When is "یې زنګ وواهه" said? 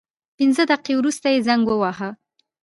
1.33-2.09